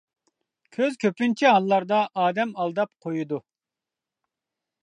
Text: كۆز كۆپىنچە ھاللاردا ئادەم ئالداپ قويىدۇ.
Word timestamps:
كۆز 0.77 0.97
كۆپىنچە 1.03 1.51
ھاللاردا 1.57 2.01
ئادەم 2.23 2.57
ئالداپ 2.63 2.93
قويىدۇ. 3.07 3.41